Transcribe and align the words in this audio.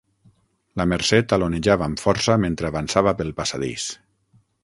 La 0.79 0.85
Mercè 0.93 1.19
talonejava 1.33 1.85
amb 1.89 2.01
força 2.05 2.39
mentre 2.47 2.71
avançava 2.71 3.15
pel 3.21 3.33
passadís. 3.43 3.87